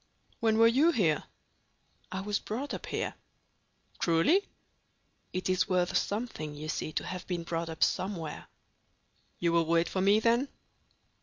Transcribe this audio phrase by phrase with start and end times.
[0.39, 1.25] When were you here?"
[2.11, 3.13] "I was brought up here."
[3.99, 4.47] "Truly?"
[5.31, 8.47] "It is worth something, you see, to have been brought up somewhere."
[9.37, 10.47] "You will wait for me, then?"